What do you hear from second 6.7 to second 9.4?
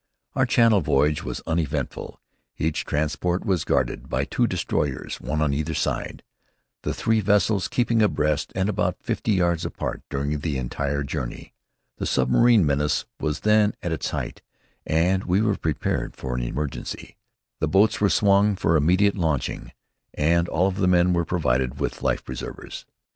the three vessels keeping abreast and about fifty